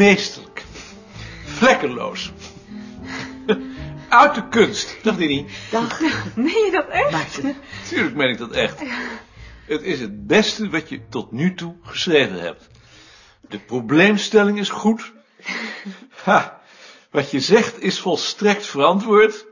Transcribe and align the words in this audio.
Meesterlijk. 0.00 0.64
Vlekkeloos. 1.44 2.32
Uit 4.08 4.34
de 4.34 4.48
kunst. 4.48 4.96
Dag 5.02 5.16
Dini. 5.16 5.46
Dag. 5.70 6.00
Meen 6.34 6.64
je 6.64 6.70
dat 6.70 6.88
echt? 6.88 7.10
Maarten, 7.10 7.56
Tuurlijk 7.88 8.14
meen 8.14 8.28
ik 8.28 8.38
dat 8.38 8.50
echt. 8.50 8.80
Het 9.66 9.82
is 9.82 10.00
het 10.00 10.26
beste 10.26 10.70
wat 10.70 10.88
je 10.88 11.08
tot 11.08 11.32
nu 11.32 11.54
toe 11.54 11.74
geschreven 11.82 12.40
hebt. 12.40 12.68
De 13.48 13.58
probleemstelling 13.58 14.58
is 14.58 14.68
goed. 14.68 15.12
Ha, 16.24 16.60
wat 17.10 17.30
je 17.30 17.40
zegt 17.40 17.82
is 17.82 17.98
volstrekt 17.98 18.66
verantwoord. 18.66 19.46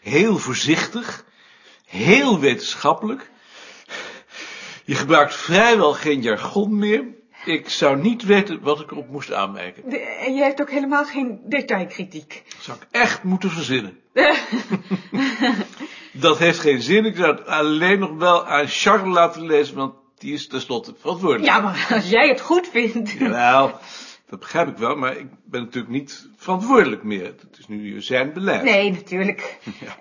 Heel 0.00 0.38
voorzichtig. 0.38 1.24
Heel 1.84 2.40
wetenschappelijk. 2.40 3.30
Je 4.84 4.94
gebruikt 4.94 5.34
vrijwel 5.34 5.92
geen 5.92 6.22
jargon 6.22 6.78
meer. 6.78 7.04
Ik 7.48 7.68
zou 7.68 7.96
niet 8.00 8.22
weten 8.22 8.60
wat 8.60 8.80
ik 8.80 8.90
erop 8.90 9.08
moest 9.10 9.32
aanmerken. 9.32 9.90
De- 9.90 9.98
en 9.98 10.34
je 10.34 10.42
hebt 10.42 10.60
ook 10.60 10.70
helemaal 10.70 11.04
geen 11.04 11.40
detailkritiek. 11.44 12.42
Dat 12.48 12.62
zou 12.62 12.78
ik 12.80 12.86
echt 12.90 13.22
moeten 13.22 13.50
verzinnen. 13.50 13.98
Dat 16.12 16.38
heeft 16.38 16.58
geen 16.58 16.82
zin. 16.82 17.04
Ik 17.04 17.16
zou 17.16 17.36
het 17.36 17.46
alleen 17.46 17.98
nog 17.98 18.10
wel 18.16 18.46
aan 18.46 18.66
Charles 18.66 19.14
laten 19.14 19.46
lezen, 19.46 19.76
want 19.76 19.94
die 20.18 20.32
is 20.32 20.46
tenslotte 20.46 20.94
verantwoordelijk. 21.00 21.48
Ja, 21.48 21.60
maar 21.60 21.86
als 21.90 22.08
jij 22.10 22.28
het 22.28 22.40
goed 22.40 22.68
vindt. 22.68 23.10
Jawel, 23.10 23.72
dat 24.28 24.38
begrijp 24.38 24.68
ik 24.68 24.76
wel, 24.76 24.96
maar 24.96 25.16
ik 25.16 25.26
ben 25.44 25.62
natuurlijk 25.62 25.92
niet 25.92 26.28
verantwoordelijk 26.36 27.02
meer. 27.02 27.24
Het 27.24 27.58
is 27.58 27.68
nu 27.68 28.02
zijn 28.02 28.32
beleid. 28.32 28.62
Nee, 28.62 28.90
natuurlijk. 28.90 29.58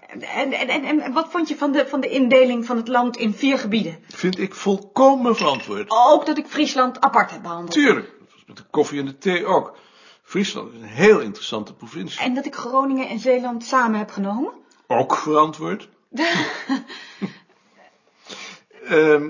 En, 0.09 0.51
en, 0.51 0.69
en, 0.69 0.99
en 0.99 1.13
wat 1.13 1.31
vond 1.31 1.47
je 1.47 1.55
van 1.55 1.71
de, 1.71 1.87
van 1.87 2.01
de 2.01 2.09
indeling 2.09 2.65
van 2.65 2.77
het 2.77 2.87
land 2.87 3.17
in 3.17 3.33
vier 3.33 3.57
gebieden? 3.57 3.99
Vind 4.07 4.39
ik 4.39 4.53
volkomen 4.53 5.35
verantwoord. 5.35 5.85
Ook 5.87 6.25
dat 6.25 6.37
ik 6.37 6.47
Friesland 6.47 7.01
apart 7.01 7.31
heb 7.31 7.41
behandeld. 7.41 7.71
Tuurlijk, 7.71 8.07
dat 8.19 8.27
was 8.33 8.43
met 8.47 8.57
de 8.57 8.65
koffie 8.69 8.99
en 8.99 9.05
de 9.05 9.17
thee 9.17 9.45
ook. 9.45 9.77
Friesland 10.21 10.73
is 10.73 10.79
een 10.79 10.87
heel 10.87 11.19
interessante 11.19 11.73
provincie. 11.73 12.21
En 12.21 12.33
dat 12.33 12.45
ik 12.45 12.55
Groningen 12.55 13.07
en 13.07 13.19
Zeeland 13.19 13.63
samen 13.63 13.99
heb 13.99 14.09
genomen? 14.09 14.53
Ook 14.87 15.15
verantwoord. 15.15 15.89
Ehm, 18.87 19.29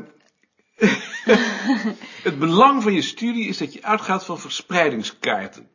het 2.27 2.39
belang 2.39 2.83
van 2.83 2.93
je 2.93 3.01
studie 3.01 3.47
is 3.47 3.57
dat 3.57 3.73
je 3.73 3.83
uitgaat 3.83 4.25
van 4.25 4.39
verspreidingskaarten. 4.39 5.69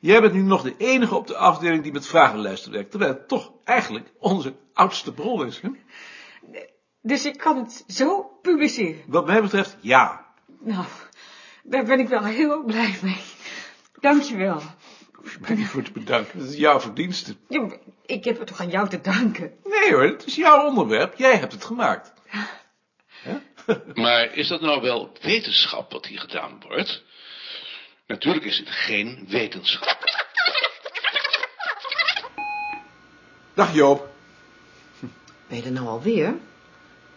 Jij 0.00 0.20
bent 0.20 0.32
nu 0.32 0.42
nog 0.42 0.62
de 0.62 0.74
enige 0.78 1.14
op 1.14 1.26
de 1.26 1.36
afdeling 1.36 1.82
die 1.82 1.92
met 1.92 2.06
vragenlijsten 2.06 2.72
werkt, 2.72 2.90
terwijl 2.90 3.12
het 3.12 3.28
toch 3.28 3.52
eigenlijk 3.64 4.12
onze 4.18 4.54
oudste 4.72 5.12
bron 5.12 5.46
is. 5.46 5.60
Hè? 5.60 5.68
Dus 7.02 7.24
ik 7.24 7.38
kan 7.38 7.56
het 7.56 7.84
zo 7.86 8.38
publiceren. 8.42 9.02
Wat 9.06 9.26
mij 9.26 9.42
betreft, 9.42 9.76
ja. 9.80 10.26
Nou, 10.60 10.84
daar 11.62 11.84
ben 11.84 11.98
ik 11.98 12.08
wel 12.08 12.24
heel 12.24 12.64
blij 12.64 12.98
mee. 13.02 13.20
Dankjewel. 14.00 14.60
Hoef 15.12 15.32
je 15.32 15.38
mij 15.40 15.54
niet 15.54 15.68
voor 15.68 15.82
te 15.82 15.92
bedanken. 15.92 16.38
Dat 16.38 16.48
is 16.48 16.56
jouw 16.56 16.80
verdienste. 16.80 17.36
Ja, 17.48 17.68
ik 18.06 18.24
heb 18.24 18.38
het 18.38 18.46
toch 18.46 18.60
aan 18.60 18.70
jou 18.70 18.88
te 18.88 19.00
danken. 19.00 19.52
Nee 19.64 19.92
hoor, 19.92 20.02
het 20.02 20.26
is 20.26 20.34
jouw 20.34 20.66
onderwerp. 20.66 21.14
Jij 21.16 21.36
hebt 21.36 21.52
het 21.52 21.64
gemaakt. 21.64 22.12
Maar 23.94 24.34
is 24.34 24.48
dat 24.48 24.60
nou 24.60 24.80
wel 24.82 25.12
wetenschap 25.20 25.92
wat 25.92 26.06
hier 26.06 26.20
gedaan 26.20 26.62
wordt? 26.68 27.02
Natuurlijk 28.06 28.44
is 28.44 28.58
het 28.58 28.70
geen 28.70 29.26
wetenschap. 29.28 29.98
Dag 33.54 33.74
Joop. 33.74 34.08
ben 35.48 35.56
je 35.56 35.62
er 35.62 35.72
nou 35.72 35.86
alweer? 35.86 36.34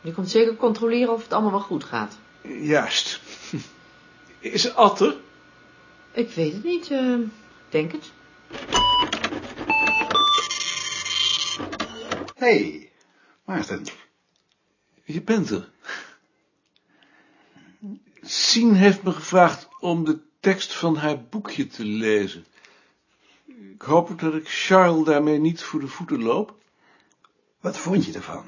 Je 0.02 0.12
komt 0.14 0.30
zeker 0.30 0.56
controleren 0.56 1.14
of 1.14 1.24
het 1.24 1.34
allemaal 1.34 1.52
wel 1.52 1.60
goed 1.60 1.84
gaat. 1.84 2.18
Juist. 2.42 3.20
Is 4.40 4.66
er 4.66 4.72
Atte? 4.72 5.18
Ik 6.12 6.30
weet 6.30 6.54
het 6.54 6.64
niet, 6.64 6.92
eh, 6.92 7.16
denk 7.70 7.92
het. 7.92 8.12
Hey, 12.36 12.92
Maarten. 13.46 13.86
Je 15.04 15.22
bent 15.22 15.50
er. 15.50 15.72
Sien 18.26 18.74
heeft 18.76 19.04
me 19.04 19.12
gevraagd 19.12 19.68
om 19.80 20.06
de 20.06 20.20
tekst 20.40 20.74
van 20.74 20.96
haar 20.96 21.24
boekje 21.24 21.68
te 21.68 21.86
lezen. 21.86 22.46
Ik 23.46 23.82
hoop 23.82 24.20
dat 24.20 24.34
ik 24.34 24.50
Charles 24.50 25.06
daarmee 25.06 25.40
niet 25.40 25.64
voor 25.64 25.80
de 25.80 25.88
voeten 25.88 26.24
loop. 26.24 26.58
Wat 27.60 27.78
vond 27.78 28.06
je 28.06 28.14
ervan? 28.14 28.46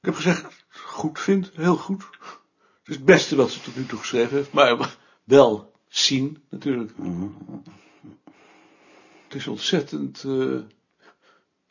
Ik 0.00 0.04
heb 0.04 0.14
gezegd 0.14 0.42
dat 0.42 0.50
ik 0.50 0.64
het 0.68 0.80
goed 0.80 1.20
vind, 1.20 1.50
heel 1.54 1.76
goed. 1.76 2.02
Het 2.02 2.88
is 2.88 2.94
het 2.94 3.04
beste 3.04 3.36
wat 3.36 3.50
ze 3.50 3.60
tot 3.60 3.76
nu 3.76 3.86
toe 3.86 3.98
geschreven 3.98 4.36
heeft, 4.36 4.52
maar 4.52 4.96
wel 5.24 5.72
Sien 5.88 6.44
natuurlijk. 6.48 6.92
Het 9.24 9.34
is 9.34 9.46
ontzettend, 9.46 10.24
eh, 10.24 10.60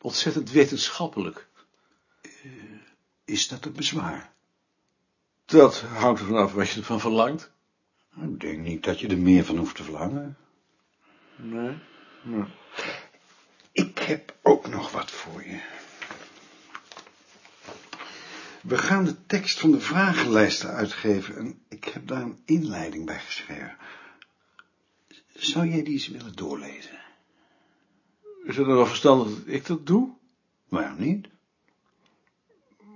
ontzettend 0.00 0.50
wetenschappelijk. 0.50 1.48
Is 3.24 3.48
dat 3.48 3.64
een 3.64 3.72
bezwaar? 3.72 4.36
Dat 5.48 5.80
hangt 5.80 6.20
ervan 6.20 6.36
af 6.36 6.52
wat 6.52 6.70
je 6.70 6.78
ervan 6.78 7.00
verlangt. 7.00 7.50
Ik 8.22 8.40
denk 8.40 8.58
niet 8.58 8.84
dat 8.84 9.00
je 9.00 9.08
er 9.08 9.18
meer 9.18 9.44
van 9.44 9.56
hoeft 9.56 9.76
te 9.76 9.82
verlangen. 9.82 10.36
Nee. 11.36 11.78
nee. 12.22 12.44
Ik 13.72 13.98
heb 13.98 14.36
ook 14.42 14.68
nog 14.68 14.90
wat 14.90 15.10
voor 15.10 15.44
je. 15.44 15.60
We 18.62 18.78
gaan 18.78 19.04
de 19.04 19.26
tekst 19.26 19.60
van 19.60 19.70
de 19.70 19.80
vragenlijsten 19.80 20.70
uitgeven 20.70 21.36
en 21.36 21.62
ik 21.68 21.84
heb 21.84 22.06
daar 22.06 22.22
een 22.22 22.42
inleiding 22.44 23.06
bij 23.06 23.18
geschreven. 23.18 23.76
Zou 25.34 25.68
jij 25.68 25.82
die 25.82 25.92
eens 25.92 26.08
willen 26.08 26.36
doorlezen? 26.36 26.98
Is 28.44 28.56
het 28.56 28.66
nou 28.66 28.78
wel 28.78 28.86
verstandig 28.86 29.28
dat 29.28 29.54
ik 29.54 29.66
dat 29.66 29.86
doe? 29.86 30.10
Waarom 30.68 30.98
niet? 30.98 31.28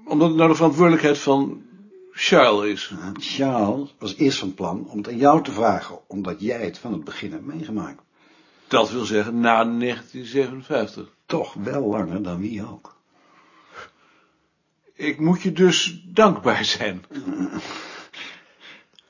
Omdat 0.05 0.29
het 0.29 0.37
nou 0.37 0.49
de 0.49 0.55
verantwoordelijkheid 0.55 1.19
van 1.19 1.71
Charles 2.15 2.65
is. 2.65 2.93
Charles 3.19 3.95
was 3.99 4.17
eerst 4.17 4.39
van 4.39 4.55
plan 4.55 4.89
om 4.89 4.97
het 4.97 5.09
aan 5.09 5.17
jou 5.17 5.43
te 5.43 5.53
vragen, 5.53 5.99
omdat 6.09 6.41
jij 6.41 6.65
het 6.65 6.79
van 6.79 6.93
het 6.93 7.05
begin 7.05 7.33
hebt 7.33 7.45
meegemaakt. 7.45 8.03
Dat 8.69 8.91
wil 8.91 9.05
zeggen 9.05 9.41
na 9.41 9.65
1957. 9.65 11.15
Toch 11.27 11.55
wel 11.55 11.83
langer 11.83 12.23
dan 12.23 12.41
wie 12.41 12.69
ook. 12.69 12.97
Ik 14.95 15.21
moet 15.21 15.43
je 15.43 15.53
dus 15.53 16.03
dankbaar 16.05 16.65
zijn. 16.65 17.05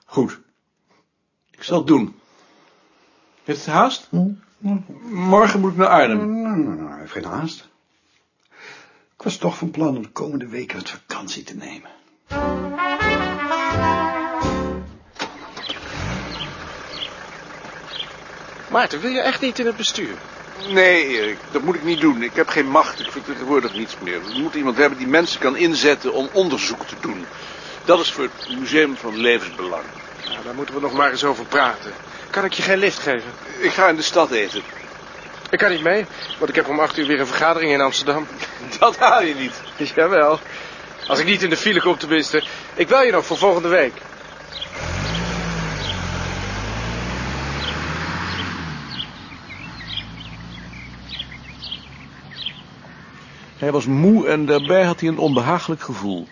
Goed. 0.05 0.41
Ik 1.51 1.63
zal 1.63 1.79
het 1.79 1.87
doen. 1.87 2.15
Heeft 3.45 3.65
het 3.65 3.75
haast? 3.75 4.09
Morgen 5.11 5.61
moet 5.61 5.71
ik 5.71 5.77
naar 5.77 5.89
Arnhem. 5.89 6.43
Nou, 6.43 6.59
nou, 6.59 6.77
nou, 6.77 6.99
heeft 6.99 7.13
geen 7.13 7.25
haast. 7.25 7.69
Ik 9.15 9.23
was 9.23 9.37
toch 9.37 9.59
van 9.59 9.71
plan 9.71 9.97
om 9.97 10.03
de 10.03 10.11
komende 10.11 10.47
weken 10.49 10.79
wat 10.79 10.91
vakantie 10.91 11.43
te 11.43 11.55
nemen. 11.57 11.91
Maarten, 18.73 19.01
wil 19.01 19.11
je 19.11 19.21
echt 19.21 19.41
niet 19.41 19.59
in 19.59 19.67
het 19.67 19.77
bestuur? 19.77 20.15
Nee, 20.69 21.07
Erik, 21.07 21.39
dat 21.51 21.63
moet 21.63 21.75
ik 21.75 21.83
niet 21.83 22.01
doen. 22.01 22.23
Ik 22.23 22.35
heb 22.35 22.49
geen 22.49 22.69
macht. 22.69 23.01
Ik 23.01 23.11
vertegenwoordig 23.11 23.75
niets 23.75 23.97
meer. 24.03 24.23
We 24.25 24.39
moeten 24.39 24.59
iemand 24.59 24.77
hebben 24.77 24.99
die 24.99 25.07
mensen 25.07 25.41
kan 25.41 25.57
inzetten 25.57 26.13
om 26.13 26.29
onderzoek 26.33 26.87
te 26.87 26.95
doen. 27.01 27.27
Dat 27.85 28.01
is 28.01 28.13
voor 28.13 28.25
het 28.25 28.59
Museum 28.59 28.97
van 28.97 29.17
Levensbelang. 29.17 29.83
Nou, 30.25 30.45
daar 30.45 30.55
moeten 30.55 30.75
we 30.75 30.81
nog 30.81 30.93
maar 30.93 31.11
eens 31.11 31.25
over 31.25 31.45
praten. 31.45 31.93
Kan 32.31 32.45
ik 32.45 32.53
je 32.53 32.63
geen 32.63 32.79
lift 32.79 32.99
geven? 32.99 33.31
Ik 33.61 33.71
ga 33.71 33.89
in 33.89 33.97
de 33.97 34.03
stad 34.03 34.31
eten. 34.31 34.63
Ik 35.51 35.59
kan 35.59 35.71
niet 35.71 35.83
mee, 35.83 36.07
want 36.39 36.51
ik 36.51 36.57
heb 36.57 36.69
om 36.69 36.81
acht 36.81 36.99
uur 36.99 37.07
weer 37.07 37.21
een 37.21 37.27
vergadering 37.27 37.73
in 37.73 37.81
Amsterdam. 37.81 38.27
Dat 38.79 38.97
haal 38.97 39.23
je 39.23 39.35
niet. 39.35 39.55
Jawel. 39.95 40.41
Als 41.07 41.19
ik 41.19 41.27
niet 41.27 41.43
in 41.43 41.51
de 41.51 41.57
file 41.57 41.81
kom 41.81 41.99
tenminste. 41.99 42.43
Ik 42.75 42.89
bel 42.89 43.03
je 43.03 43.13
nog 43.13 43.27
voor 43.27 43.37
volgende 43.37 43.69
week. 43.69 43.93
Hij 53.63 53.73
was 53.73 53.87
moe 53.87 54.27
en 54.27 54.47
daarbij 54.47 54.85
had 54.85 55.01
hij 55.01 55.09
een 55.09 55.19
onbehagelijk 55.19 55.83
gevoel. 55.83 56.27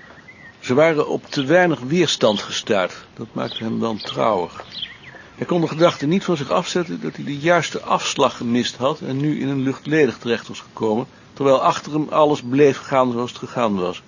Ze 0.60 0.74
waren 0.74 1.08
op 1.08 1.26
te 1.26 1.44
weinig 1.44 1.80
weerstand 1.80 2.42
gestuurd. 2.42 3.04
Dat 3.14 3.26
maakte 3.32 3.64
hem 3.64 3.78
wantrouwig. 3.78 4.64
Hij 5.34 5.46
kon 5.46 5.60
de 5.60 5.68
gedachte 5.68 6.06
niet 6.06 6.24
van 6.24 6.36
zich 6.36 6.50
afzetten 6.50 7.00
dat 7.00 7.16
hij 7.16 7.24
de 7.24 7.38
juiste 7.38 7.80
afslag 7.80 8.36
gemist 8.36 8.76
had 8.76 9.00
en 9.00 9.16
nu 9.16 9.40
in 9.40 9.48
een 9.48 9.62
luchtledig 9.62 10.18
terecht 10.18 10.48
was 10.48 10.60
gekomen, 10.60 11.06
terwijl 11.32 11.62
achter 11.62 11.92
hem 11.92 12.08
alles 12.08 12.42
bleef 12.42 12.78
gaan 12.78 13.12
zoals 13.12 13.30
het 13.30 13.38
gegaan 13.38 13.74
was. 13.74 14.02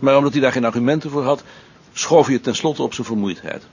Maar 0.00 0.16
omdat 0.16 0.32
hij 0.32 0.40
daar 0.40 0.52
geen 0.52 0.64
argumenten 0.64 1.10
voor 1.10 1.24
had, 1.24 1.42
schoof 1.92 2.24
hij 2.24 2.34
het 2.34 2.44
tenslotte 2.44 2.82
op 2.82 2.94
zijn 2.94 3.06
vermoeidheid. 3.06 3.66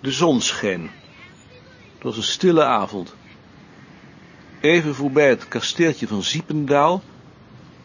De 0.00 0.12
zon 0.12 0.40
scheen. 0.40 0.90
Het 1.94 2.02
was 2.02 2.16
een 2.16 2.22
stille 2.22 2.64
avond. 2.64 3.14
Even 4.62 4.94
voorbij 4.94 5.28
het 5.28 5.48
kasteeltje 5.48 6.06
van 6.08 6.22
Ziependaal 6.22 7.02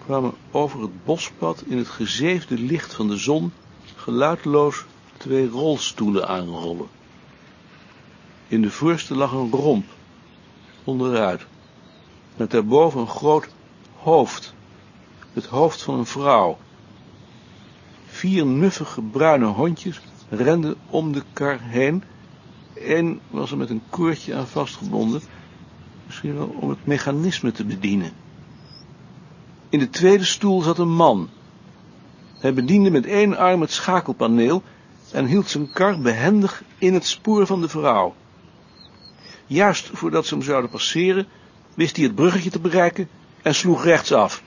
kwamen 0.06 0.34
over 0.52 0.82
het 0.82 1.04
bospad 1.06 1.64
in 1.66 1.78
het 1.78 1.88
gezeefde 1.88 2.58
licht 2.58 2.94
van 2.94 3.08
de 3.08 3.18
zon 3.18 3.52
geluidloos 3.96 4.86
twee 5.18 5.48
rolstoelen 5.50 6.28
aanrollen. 6.28 6.88
In 8.48 8.62
de 8.62 8.72
voorste 8.72 9.16
lag 9.16 9.32
een 9.32 9.52
romp, 9.52 9.86
onderuit, 10.84 11.46
met 12.36 12.52
daarboven 12.52 13.00
een 13.00 13.08
groot 13.08 13.48
hoofd, 13.96 14.54
het 15.34 15.46
hoofd 15.46 15.82
van 15.82 15.98
een 15.98 16.06
vrouw. 16.06 16.58
Vier 18.06 18.46
nuffige 18.46 19.02
bruine 19.02 19.46
hondjes 19.46 20.02
renden 20.30 20.76
om 20.90 21.12
de 21.12 21.24
kar 21.34 21.60
heen. 21.62 22.04
Eén 22.76 23.20
was 23.30 23.52
er 23.52 23.58
met 23.58 23.70
een 23.70 23.84
koordje 23.90 24.36
aan 24.36 24.48
vastgebonden, 24.48 25.22
misschien 26.24 26.60
om 26.60 26.70
het 26.70 26.86
mechanisme 26.86 27.52
te 27.52 27.66
bedienen. 27.66 28.12
In 29.70 29.80
de 29.80 29.90
tweede 29.90 30.24
stoel 30.24 30.62
zat 30.62 30.78
een 30.78 30.96
man. 30.96 31.30
Hij 32.40 32.54
bediende 32.54 32.92
met 32.92 33.06
één 33.06 33.38
arm 33.38 33.62
het 33.62 33.72
schakelpaneel 33.72 34.64
en 35.12 35.26
hield 35.26 35.50
zijn 35.50 35.72
kar 35.72 36.00
behendig 36.00 36.64
in 36.78 36.94
het 36.94 37.06
spoor 37.06 37.46
van 37.46 37.62
de 37.62 37.70
vrouw. 37.70 38.16
Juist 39.48 39.90
voordat 39.94 40.26
ze 40.26 40.34
hem 40.34 40.44
zouden 40.44 40.70
passeren, 40.70 41.28
wist 41.74 41.96
hij 41.96 42.06
het 42.06 42.16
bruggetje 42.16 42.50
te 42.50 42.60
bereiken 42.60 43.10
en 43.42 43.56
sloeg 43.56 43.84
rechtsaf. 43.84 44.44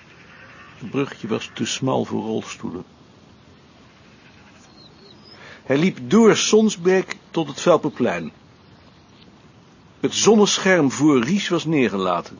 Het 0.78 0.90
bruggetje 0.90 1.28
was 1.28 1.50
te 1.55 1.66
smal 1.66 2.05
voor 2.05 2.23
rolstoelen. 2.23 2.84
Hij 5.62 5.78
liep 5.78 5.99
door 6.02 6.37
Sonsbeek 6.37 7.16
tot 7.31 7.49
het 7.49 7.61
Velperplein. 7.61 8.32
Het 10.00 10.14
zonnescherm 10.14 10.91
voor 10.91 11.23
Ries 11.23 11.49
was 11.49 11.64
neergelaten. 11.64 12.38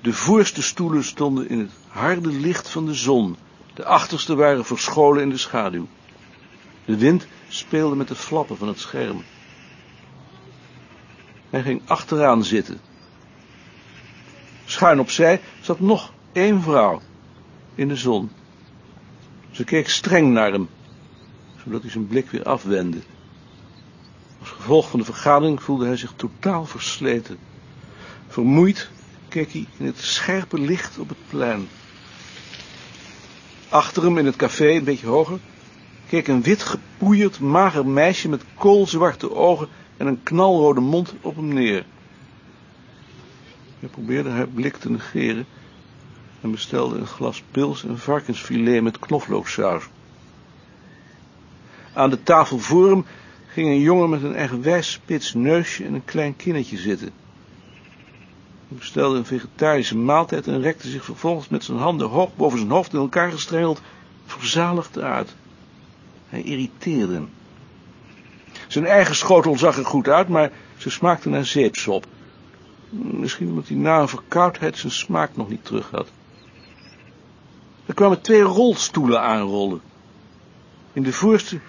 De 0.00 0.12
voorste 0.12 0.62
stoelen 0.62 1.04
stonden 1.04 1.48
in 1.48 1.58
het 1.58 1.72
harde 1.88 2.28
licht 2.28 2.68
van 2.68 2.86
de 2.86 2.94
zon. 2.94 3.36
De 3.74 3.84
achterste 3.84 4.34
waren 4.34 4.64
verscholen 4.64 5.22
in 5.22 5.30
de 5.30 5.36
schaduw. 5.36 5.86
De 6.84 6.96
wind 6.96 7.26
speelde 7.48 7.96
met 7.96 8.08
de 8.08 8.14
flappen 8.14 8.56
van 8.56 8.68
het 8.68 8.78
scherm. 8.78 9.24
Hij 11.50 11.62
ging 11.62 11.82
achteraan 11.86 12.44
zitten. 12.44 12.80
Schuin 14.64 15.00
opzij 15.00 15.40
zat 15.60 15.80
nog 15.80 16.12
één 16.32 16.62
vrouw 16.62 17.00
in 17.74 17.88
de 17.88 17.96
zon. 17.96 18.30
Ze 19.50 19.64
keek 19.64 19.88
streng 19.88 20.32
naar 20.32 20.52
hem, 20.52 20.68
zodat 21.64 21.82
hij 21.82 21.90
zijn 21.90 22.06
blik 22.06 22.30
weer 22.30 22.42
afwendde. 22.42 22.98
Als 24.42 24.50
gevolg 24.50 24.90
van 24.90 24.98
de 24.98 25.04
vergadering 25.04 25.62
voelde 25.62 25.86
hij 25.86 25.96
zich 25.96 26.12
totaal 26.16 26.64
versleten. 26.64 27.38
Vermoeid 28.28 28.90
keek 29.28 29.52
hij 29.52 29.66
in 29.78 29.86
het 29.86 29.98
scherpe 29.98 30.58
licht 30.58 30.98
op 30.98 31.08
het 31.08 31.18
plein. 31.28 31.68
Achter 33.68 34.02
hem 34.02 34.18
in 34.18 34.26
het 34.26 34.36
café, 34.36 34.70
een 34.70 34.84
beetje 34.84 35.06
hoger, 35.06 35.38
keek 36.08 36.28
een 36.28 36.42
wit 36.42 36.62
gepoeierd, 36.62 37.40
mager 37.40 37.86
meisje 37.86 38.28
met 38.28 38.42
koolzwarte 38.54 39.34
ogen 39.34 39.68
en 39.96 40.06
een 40.06 40.22
knalrode 40.22 40.80
mond 40.80 41.14
op 41.20 41.36
hem 41.36 41.48
neer. 41.48 41.84
Hij 43.80 43.88
probeerde 43.88 44.30
haar 44.30 44.48
blik 44.48 44.76
te 44.76 44.90
negeren 44.90 45.46
en 46.40 46.50
bestelde 46.50 46.98
een 46.98 47.06
glas 47.06 47.42
pils 47.50 47.84
en 47.84 47.98
varkensfilet 47.98 48.82
met 48.82 48.98
knoflooksaus. 48.98 49.84
Aan 51.92 52.10
de 52.10 52.22
tafel 52.22 52.58
voor 52.58 52.90
hem 52.90 53.04
ging 53.52 53.68
een 53.68 53.80
jongen 53.80 54.10
met 54.10 54.22
een 54.22 54.34
eigenwijs 54.34 54.92
spits 54.92 55.34
neusje 55.34 55.84
en 55.84 55.94
een 55.94 56.04
klein 56.04 56.36
kinnetje 56.36 56.76
zitten. 56.76 57.10
Hij 58.68 58.78
bestelde 58.78 59.18
een 59.18 59.24
vegetarische 59.24 59.96
maaltijd 59.96 60.46
en 60.46 60.60
rekte 60.60 60.88
zich 60.88 61.04
vervolgens 61.04 61.48
met 61.48 61.64
zijn 61.64 61.78
handen 61.78 62.08
hoog 62.08 62.36
boven 62.36 62.58
zijn 62.58 62.70
hoofd 62.70 62.92
in 62.92 62.98
elkaar 62.98 63.30
gestrengeld 63.30 63.80
verzaligd 64.26 64.98
uit. 64.98 65.34
Hij 66.28 66.42
irriteerde 66.42 67.12
hem. 67.12 67.30
Zijn 68.68 68.86
eigen 68.86 69.14
schotel 69.14 69.58
zag 69.58 69.76
er 69.76 69.84
goed 69.84 70.08
uit, 70.08 70.28
maar 70.28 70.52
ze 70.76 70.90
smaakte 70.90 71.28
naar 71.28 71.44
zeepsop. 71.44 72.06
Misschien 72.90 73.48
omdat 73.48 73.68
hij 73.68 73.76
na 73.76 74.00
een 74.00 74.08
verkoudheid 74.08 74.78
zijn 74.78 74.92
smaak 74.92 75.36
nog 75.36 75.48
niet 75.48 75.64
terug 75.64 75.90
had. 75.90 76.08
Er 77.86 77.94
kwamen 77.94 78.20
twee 78.20 78.42
rolstoelen 78.42 79.20
aanrollen. 79.20 79.80
In 80.92 81.02
de 81.02 81.12
voorste 81.12 81.60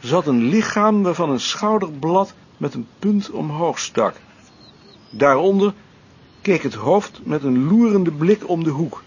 zat 0.00 0.26
een 0.26 0.42
lichaam 0.42 1.02
waarvan 1.02 1.30
een 1.30 1.40
schouderblad 1.40 2.34
met 2.56 2.74
een 2.74 2.86
punt 2.98 3.30
omhoog 3.30 3.78
stak. 3.78 4.14
Daaronder 5.10 5.74
keek 6.42 6.62
het 6.62 6.74
hoofd 6.74 7.20
met 7.24 7.42
een 7.42 7.68
loerende 7.68 8.10
blik 8.10 8.48
om 8.48 8.64
de 8.64 8.70
hoek. 8.70 9.02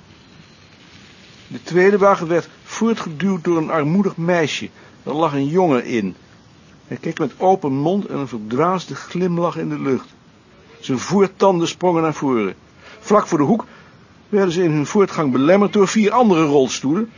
De 1.47 1.63
tweede 1.63 1.97
wagen 1.97 2.27
werd 2.27 2.49
voortgeduwd 2.63 3.43
door 3.43 3.57
een 3.57 3.71
armoedig 3.71 4.17
meisje. 4.17 4.69
Er 5.03 5.13
lag 5.13 5.33
een 5.33 5.47
jongen 5.47 5.85
in. 5.85 6.15
Hij 6.87 6.97
keek 6.97 7.19
met 7.19 7.39
open 7.39 7.73
mond 7.73 8.05
en 8.05 8.17
een 8.17 8.27
verdwaasde 8.27 8.95
glimlach 8.95 9.57
in 9.57 9.69
de 9.69 9.79
lucht. 9.79 10.13
Zijn 10.79 10.99
voortanden 10.99 11.67
sprongen 11.67 12.01
naar 12.01 12.13
voren. 12.13 12.55
Vlak 12.99 13.27
voor 13.27 13.37
de 13.37 13.43
hoek 13.43 13.65
werden 14.29 14.53
ze 14.53 14.63
in 14.63 14.71
hun 14.71 14.85
voortgang 14.85 15.31
belemmerd 15.31 15.73
door 15.73 15.87
vier 15.87 16.11
andere 16.11 16.43
rolstoelen, 16.43 17.11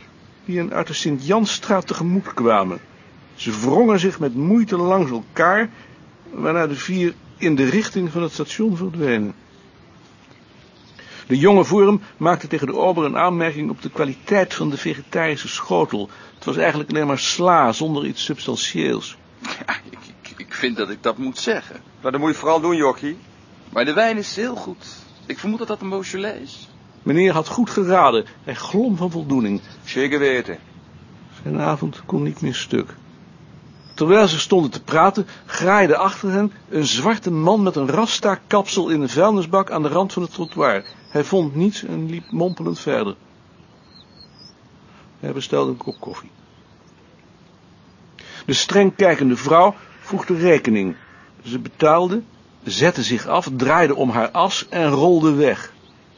die 0.44 0.58
hen 0.58 0.72
uit 0.72 0.86
de 0.86 0.92
Sint-Jansstraat 0.92 1.86
tegemoet 1.86 2.34
kwamen. 2.34 2.80
Ze 3.36 3.60
wrongen 3.60 4.00
zich 4.00 4.18
met 4.18 4.34
moeite 4.34 4.76
langs 4.76 5.10
elkaar, 5.10 5.70
waarna 6.30 6.66
de 6.66 6.74
vier 6.74 7.14
in 7.36 7.54
de 7.54 7.64
richting 7.64 8.10
van 8.10 8.22
het 8.22 8.32
station 8.32 8.76
verdwenen. 8.76 9.34
De 11.26 11.38
jonge 11.38 11.64
voor 11.64 11.86
hem 11.86 12.02
maakte 12.16 12.46
tegen 12.46 12.66
de 12.66 12.76
ober 12.76 13.04
een 13.04 13.16
aanmerking 13.16 13.70
op 13.70 13.82
de 13.82 13.90
kwaliteit 13.90 14.54
van 14.54 14.70
de 14.70 14.76
vegetarische 14.76 15.48
schotel. 15.48 16.10
Het 16.34 16.44
was 16.44 16.56
eigenlijk 16.56 16.90
alleen 16.90 17.06
maar 17.06 17.18
sla, 17.18 17.72
zonder 17.72 18.06
iets 18.06 18.24
substantieels. 18.24 19.16
Ja, 19.42 19.74
ik, 19.90 19.98
ik, 20.22 20.34
ik 20.36 20.54
vind 20.54 20.76
dat 20.76 20.90
ik 20.90 21.02
dat 21.02 21.18
moet 21.18 21.38
zeggen. 21.38 21.80
Maar 22.00 22.12
dat 22.12 22.20
moet 22.20 22.30
je 22.30 22.36
vooral 22.36 22.60
doen, 22.60 22.76
Jokkie. 22.76 23.16
Maar 23.72 23.84
de 23.84 23.92
wijn 23.92 24.16
is 24.16 24.36
heel 24.36 24.56
goed. 24.56 24.86
Ik 25.26 25.38
vermoed 25.38 25.58
dat 25.58 25.68
dat 25.68 25.80
een 25.80 25.88
Beaujolais 25.88 26.42
is. 26.42 26.68
Meneer 27.02 27.32
had 27.32 27.48
goed 27.48 27.70
geraden. 27.70 28.24
Hij 28.44 28.54
glom 28.54 28.96
van 28.96 29.10
voldoening. 29.10 29.60
Zeker 29.84 30.18
weten. 30.18 30.58
Zijn 31.42 31.60
avond 31.60 32.02
kon 32.06 32.22
niet 32.22 32.40
meer 32.40 32.54
stuk. 32.54 32.94
Terwijl 33.96 34.28
ze 34.28 34.38
stonden 34.38 34.70
te 34.70 34.82
praten, 34.82 35.26
graaide 35.46 35.96
achter 35.96 36.30
hen 36.30 36.52
een 36.68 36.86
zwarte 36.86 37.30
man 37.30 37.62
met 37.62 37.76
een 37.76 37.88
rasta-kapsel 37.88 38.88
in 38.88 39.00
een 39.00 39.08
vuilnisbak 39.08 39.70
aan 39.70 39.82
de 39.82 39.88
rand 39.88 40.12
van 40.12 40.22
het 40.22 40.32
trottoir. 40.32 40.84
Hij 41.08 41.24
vond 41.24 41.54
niets 41.54 41.84
en 41.84 42.10
liep 42.10 42.30
mompelend 42.30 42.78
verder. 42.78 43.14
Hij 45.20 45.32
bestelde 45.32 45.70
een 45.70 45.76
kop 45.76 46.00
koffie. 46.00 46.30
De 48.46 48.52
streng 48.52 48.96
kijkende 48.96 49.36
vrouw 49.36 49.74
vroeg 50.00 50.26
de 50.26 50.36
rekening. 50.36 50.96
Ze 51.44 51.58
betaalde, 51.58 52.22
zette 52.64 53.02
zich 53.02 53.26
af, 53.26 53.48
draaide 53.56 53.94
om 53.94 54.10
haar 54.10 54.30
as 54.30 54.68
en 54.68 54.90
rolde 54.90 55.32
weg. 55.32 55.72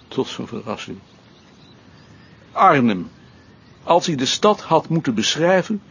Tot 0.08 0.26
zijn 0.26 0.47
verrassing. 0.47 0.99
Arnhem. 2.52 3.11
Als 3.82 4.06
hij 4.06 4.16
de 4.16 4.26
stad 4.26 4.61
had 4.61 4.88
moeten 4.88 5.14
beschrijven, 5.14 5.82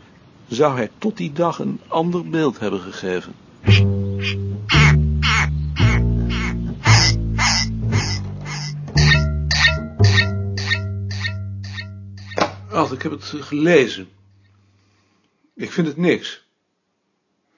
zou 0.48 0.76
hij 0.76 0.92
tot 0.98 1.18
die 1.18 1.32
dag 1.32 1.60
een 1.60 1.82
ander 1.88 2.30
beeld 2.30 2.60
hebben 2.60 2.80
gegeven. 2.80 3.34
Ach, 12.70 12.92
ik 12.92 13.02
heb 13.02 13.12
het 13.12 13.24
gelezen. 13.24 14.10
Ik 15.54 15.72
vind 15.72 15.88
het 15.88 15.98
niks. 15.98 16.46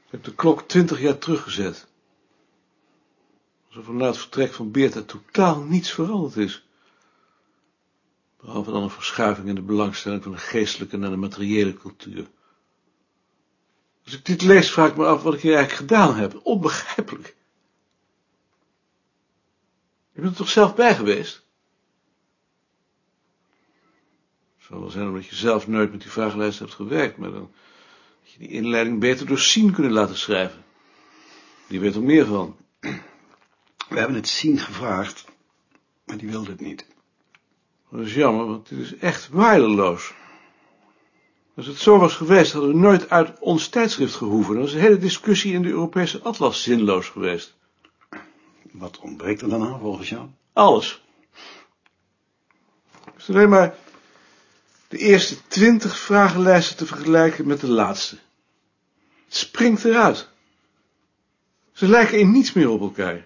Ik 0.05 0.11
heb 0.11 0.23
de 0.23 0.35
klok 0.35 0.61
twintig 0.61 1.01
jaar 1.01 1.17
teruggezet. 1.17 1.87
Alsof 3.67 3.87
er 3.87 3.93
na 3.93 4.05
het 4.05 4.17
vertrek 4.17 4.53
van 4.53 4.71
Beerta 4.71 5.01
totaal 5.01 5.61
niets 5.63 5.91
veranderd 5.91 6.37
is. 6.37 6.63
Behalve 8.41 8.71
dan 8.71 8.83
een 8.83 8.89
verschuiving 8.89 9.47
in 9.47 9.55
de 9.55 9.61
belangstelling 9.61 10.23
van 10.23 10.31
de 10.31 10.37
geestelijke 10.37 10.97
naar 10.97 11.09
de 11.09 11.15
materiële 11.15 11.73
cultuur. 11.73 12.27
Als 14.09 14.17
ik 14.17 14.25
dit 14.25 14.41
lees, 14.41 14.71
vraag 14.71 14.89
ik 14.89 14.97
me 14.97 15.05
af 15.05 15.23
wat 15.23 15.33
ik 15.33 15.41
hier 15.41 15.55
eigenlijk 15.55 15.91
gedaan 15.91 16.15
heb. 16.15 16.39
Onbegrijpelijk. 16.43 17.35
Je 20.11 20.21
bent 20.21 20.31
er 20.31 20.37
toch 20.37 20.49
zelf 20.49 20.75
bij 20.75 20.95
geweest? 20.95 21.45
Het 24.57 24.67
zou 24.67 24.79
wel 24.79 24.89
zijn 24.89 25.07
omdat 25.07 25.25
je 25.25 25.35
zelf 25.35 25.67
nooit 25.67 25.91
met 25.91 26.01
die 26.01 26.11
vragenlijst 26.11 26.59
hebt 26.59 26.73
gewerkt, 26.73 27.17
maar 27.17 27.31
dan 27.31 27.51
had 28.19 28.31
je 28.31 28.39
die 28.39 28.47
inleiding 28.47 28.99
beter 28.99 29.25
door 29.25 29.39
Sien 29.39 29.73
kunnen 29.73 29.91
laten 29.91 30.17
schrijven. 30.17 30.63
Die 31.67 31.79
weet 31.79 31.95
er 31.95 32.03
meer 32.03 32.25
van. 32.25 32.57
We 33.89 33.97
hebben 33.97 34.15
het 34.15 34.27
Sien 34.27 34.59
gevraagd, 34.59 35.25
maar 36.05 36.17
die 36.17 36.29
wilde 36.29 36.51
het 36.51 36.61
niet. 36.61 36.85
Dat 37.89 37.99
is 38.01 38.13
jammer, 38.13 38.45
want 38.45 38.69
dit 38.69 38.79
is 38.79 38.95
echt 38.95 39.29
waardeloos. 39.29 40.13
Als 41.59 41.67
het 41.67 41.77
zo 41.77 41.97
was 41.97 42.13
geweest, 42.13 42.51
hadden 42.51 42.71
we 42.71 42.77
nooit 42.77 43.09
uit 43.09 43.39
ons 43.39 43.67
tijdschrift 43.67 44.15
gehoeven. 44.15 44.53
Dan 44.53 44.63
was 44.63 44.71
de 44.71 44.79
hele 44.79 44.97
discussie 44.97 45.53
in 45.53 45.61
de 45.61 45.69
Europese 45.69 46.21
atlas 46.21 46.63
zinloos 46.63 47.07
geweest. 47.07 47.55
Wat 48.71 48.99
ontbreekt 48.99 49.41
er 49.41 49.49
dan 49.49 49.63
aan, 49.63 49.79
volgens 49.79 50.09
jou? 50.09 50.27
Alles. 50.53 51.01
Het 53.03 53.13
is 53.17 53.29
alleen 53.29 53.49
maar 53.49 53.75
de 54.87 54.97
eerste 54.97 55.47
twintig 55.47 55.99
vragenlijsten 55.99 56.77
te 56.77 56.85
vergelijken 56.85 57.47
met 57.47 57.59
de 57.59 57.69
laatste. 57.69 58.17
Het 59.25 59.35
springt 59.35 59.85
eruit. 59.85 60.29
Ze 61.71 61.87
lijken 61.87 62.19
in 62.19 62.31
niets 62.31 62.53
meer 62.53 62.69
op 62.69 62.81
elkaar. 62.81 63.25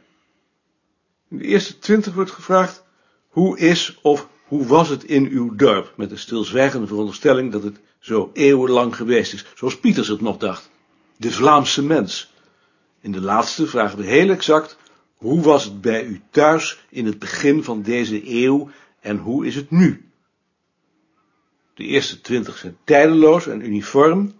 In 1.29 1.37
de 1.37 1.43
eerste 1.43 1.79
twintig 1.79 2.13
wordt 2.13 2.31
gevraagd, 2.31 2.83
hoe 3.27 3.59
is 3.59 3.99
of 4.01 4.27
hoe 4.53 4.65
was 4.65 4.89
het 4.89 5.03
in 5.03 5.27
uw 5.27 5.55
dorp? 5.55 5.93
Met 5.95 6.09
de 6.09 6.17
stilzwijgende 6.17 6.87
veronderstelling 6.87 7.51
dat 7.51 7.63
het 7.63 7.79
zo 7.99 8.29
eeuwenlang 8.33 8.95
geweest 8.95 9.33
is, 9.33 9.45
zoals 9.55 9.79
Pieters 9.79 10.07
het 10.07 10.21
nog 10.21 10.37
dacht. 10.37 10.69
De 11.17 11.31
Vlaamse 11.31 11.83
mens. 11.83 12.33
In 13.01 13.11
de 13.11 13.21
laatste 13.21 13.67
vragen 13.67 13.97
we 13.97 14.05
heel 14.05 14.29
exact, 14.29 14.77
hoe 15.15 15.41
was 15.41 15.63
het 15.63 15.81
bij 15.81 16.03
u 16.03 16.21
thuis 16.29 16.85
in 16.89 17.05
het 17.05 17.19
begin 17.19 17.63
van 17.63 17.81
deze 17.81 18.31
eeuw 18.31 18.69
en 18.99 19.17
hoe 19.17 19.45
is 19.45 19.55
het 19.55 19.71
nu? 19.71 20.09
De 21.73 21.83
eerste 21.83 22.21
twintig 22.21 22.57
zijn 22.57 22.77
tijdeloos 22.83 23.47
en 23.47 23.65
uniform. 23.65 24.33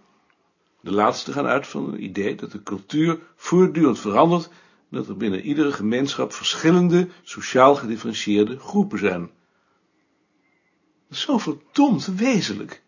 De 0.80 0.92
laatste 0.92 1.32
gaan 1.32 1.46
uit 1.46 1.66
van 1.66 1.92
het 1.92 2.00
idee 2.00 2.34
dat 2.34 2.52
de 2.52 2.62
cultuur 2.62 3.18
voortdurend 3.36 3.98
verandert 3.98 4.44
en 4.90 4.96
dat 4.96 5.08
er 5.08 5.16
binnen 5.16 5.40
iedere 5.40 5.72
gemeenschap 5.72 6.32
verschillende, 6.32 7.08
sociaal 7.22 7.74
gedifferentieerde 7.74 8.58
groepen 8.58 8.98
zijn. 8.98 9.30
Dat 11.14 11.22
is 11.22 11.28
zo 11.28 11.38
verdomd 11.38 12.06
wezenlijk, 12.06 12.82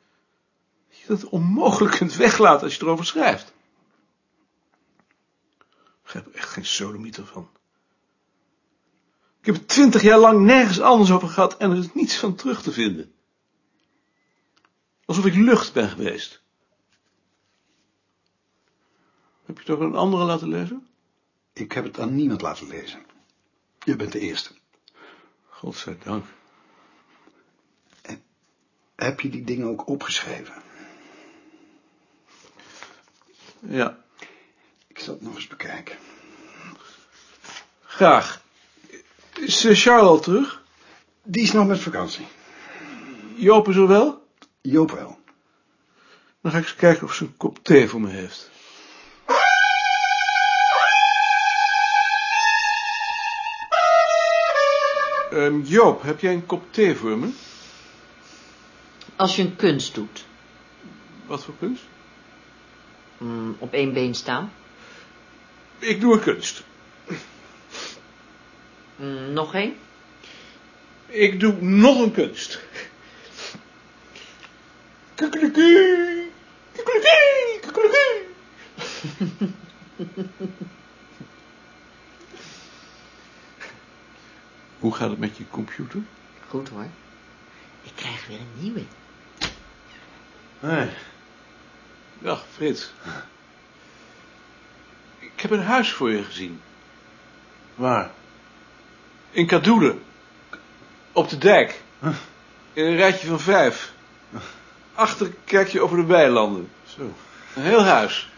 dat 0.89 0.99
je 0.99 1.07
dat 1.07 1.25
onmogelijk 1.25 1.97
kunt 1.97 2.15
weglaten 2.15 2.63
als 2.63 2.75
je 2.75 2.83
erover 2.83 3.07
schrijft. 3.07 3.55
Ik 5.69 6.03
begrijp 6.03 6.27
er 6.27 6.35
echt 6.35 6.49
geen 6.49 6.67
sodemieter 6.67 7.27
van. 7.27 7.49
Ik 9.41 9.47
heb 9.47 9.55
het 9.55 9.69
twintig 9.69 10.03
jaar 10.03 10.19
lang 10.19 10.41
nergens 10.41 10.81
anders 10.81 11.11
over 11.11 11.29
gehad 11.29 11.57
en 11.57 11.71
er 11.71 11.79
is 11.79 11.95
niets 11.95 12.17
van 12.17 12.35
terug 12.35 12.63
te 12.63 12.73
vinden. 12.73 13.13
Alsof 15.05 15.27
ik 15.27 15.35
lucht 15.35 15.73
ben 15.73 15.89
geweest. 15.89 16.43
Heb 19.45 19.57
je 19.57 19.63
het 19.63 19.71
ook 19.71 19.81
aan 19.81 19.87
een 19.87 19.97
andere 19.97 20.25
laten 20.25 20.49
lezen? 20.49 20.87
Ik 21.53 21.73
heb 21.73 21.85
het 21.85 22.01
aan 22.01 22.15
niemand 22.15 22.41
laten 22.41 22.69
lezen. 22.69 23.07
Je 23.85 23.97
bent 23.97 24.13
de 24.13 24.21
eerste. 24.21 24.55
Godzijdank. 25.49 26.25
Heb 29.07 29.21
je 29.21 29.29
die 29.29 29.45
dingen 29.45 29.67
ook 29.69 29.89
opgeschreven? 29.89 30.55
Ja, 33.61 33.99
Ik 34.87 34.99
zal 34.99 35.15
het 35.15 35.23
nog 35.23 35.35
eens 35.35 35.47
bekijken. 35.47 35.97
graag. 37.85 38.43
Is 39.41 39.65
eh, 39.65 39.75
Charles 39.77 40.07
al 40.09 40.21
terug? 40.21 40.63
Die 41.23 41.43
is 41.43 41.53
nog 41.53 41.67
met 41.67 41.81
vakantie. 41.81 42.27
Joop 43.37 43.69
is 43.69 43.77
er 43.77 43.89
wel? 43.89 44.27
Joop 44.61 44.91
wel. 44.91 45.19
Dan 46.41 46.53
ga 46.53 46.59
ik 46.59 46.65
eens 46.65 46.75
kijken 46.75 47.07
of 47.07 47.15
ze 47.15 47.25
een 47.25 47.37
kop 47.37 47.59
thee 47.65 47.89
voor 47.89 48.01
me 48.01 48.09
heeft. 48.11 48.51
Ehm, 55.31 55.61
Joop, 55.61 56.03
heb 56.03 56.21
jij 56.21 56.33
een 56.33 56.47
kop 56.47 56.63
thee 56.73 56.95
voor 56.95 57.19
me? 57.19 57.29
Als 59.17 59.37
je 59.37 59.43
een 59.43 59.57
kunst 59.57 59.95
doet, 59.95 60.25
Wat 61.27 61.45
voor 61.45 61.55
kunst? 61.59 61.83
mm, 63.19 63.57
op 63.59 63.73
één 63.73 63.93
been 63.93 64.15
staan, 64.15 64.53
Ik 65.79 66.01
doe 66.01 66.13
een 66.15 66.21
kunst. 66.21 66.63
Mm, 68.97 69.33
nog 69.33 69.55
één, 69.55 69.77
Ik 71.07 71.41
doe 71.41 71.63
nog 71.63 72.01
een 72.01 72.13
kunst. 72.13 72.61
Kukelekee, 75.15 76.31
kukelekee, 76.73 77.61
kukelekee. 77.61 78.25
Hoe 84.79 84.95
gaat 84.95 85.11
het 85.11 85.19
met 85.19 85.37
je 85.37 85.45
computer? 85.51 86.01
goed 86.49 86.69
hoor. 86.69 86.87
Ik 87.83 87.93
krijg 87.95 88.27
weer 88.27 88.39
een 88.41 88.63
nieuwe. 88.63 88.83
Nee. 90.61 90.89
Dag, 92.19 92.45
Frits. 92.55 92.93
Ik 95.19 95.41
heb 95.41 95.51
een 95.51 95.63
huis 95.63 95.93
voor 95.93 96.11
je 96.11 96.25
gezien. 96.25 96.61
Waar? 97.75 98.11
In 99.31 99.47
Kadoelen. 99.47 100.03
Op 101.13 101.29
de 101.29 101.39
dijk. 101.39 101.81
In 102.73 102.85
een 102.85 102.97
rijtje 102.97 103.27
van 103.27 103.41
vijf. 103.41 103.93
Achter 104.95 105.35
kijk 105.45 105.69
je 105.69 105.81
over 105.81 105.97
de 105.97 106.05
weilanden. 106.05 106.71
Zo. 106.85 107.15
Een 107.55 107.63
heel 107.63 107.85
huis. 107.85 108.31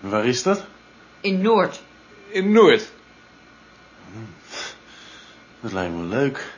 Waar 0.00 0.26
is 0.26 0.42
dat? 0.42 0.64
In 1.20 1.40
Noord. 1.40 1.82
In 2.28 2.52
Noord. 2.52 2.90
Dat 5.60 5.72
lijkt 5.72 5.94
me 5.94 6.02
leuk. 6.02 6.52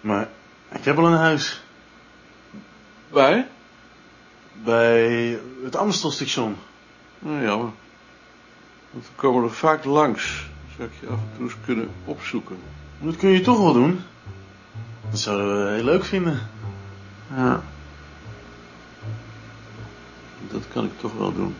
Maar 0.00 0.28
ik 0.72 0.84
heb 0.84 0.98
al 0.98 1.06
een 1.06 1.18
huis. 1.18 1.63
Waar? 3.14 3.46
Bij 4.64 5.38
het 5.64 5.76
Amstelstation. 5.76 6.56
Nou, 7.18 7.42
jammer. 7.42 7.70
Want 8.90 9.04
we 9.06 9.12
komen 9.14 9.42
er 9.42 9.50
vaak 9.50 9.84
langs. 9.84 10.46
Zou 10.76 10.88
ik 10.88 10.94
je 11.00 11.06
af 11.06 11.18
en 11.18 11.28
toe 11.36 11.44
eens 11.44 11.56
kunnen 11.64 11.90
opzoeken. 12.04 12.56
Dat 13.00 13.16
kun 13.16 13.30
je 13.30 13.40
toch 13.40 13.58
wel 13.58 13.72
doen. 13.72 14.00
Dat 15.10 15.20
zouden 15.20 15.64
we 15.64 15.74
heel 15.74 15.84
leuk 15.84 16.04
vinden. 16.04 16.40
Ja. 17.34 17.62
Dat 20.50 20.62
kan 20.72 20.84
ik 20.84 20.98
toch 20.98 21.12
wel 21.18 21.34
doen. 21.34 21.54